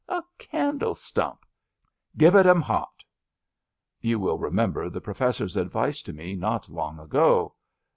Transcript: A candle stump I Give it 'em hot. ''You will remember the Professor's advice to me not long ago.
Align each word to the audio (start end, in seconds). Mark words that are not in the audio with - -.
A 0.07 0.23
candle 0.39 0.95
stump 0.95 1.41
I 1.83 1.87
Give 2.17 2.33
it 2.35 2.47
'em 2.47 2.59
hot. 2.59 3.03
''You 4.01 4.17
will 4.19 4.39
remember 4.39 4.89
the 4.89 4.99
Professor's 4.99 5.57
advice 5.57 6.01
to 6.01 6.11
me 6.11 6.35
not 6.35 6.69
long 6.71 6.97
ago. 6.97 7.53